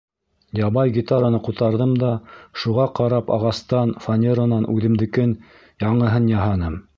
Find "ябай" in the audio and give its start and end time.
0.59-0.93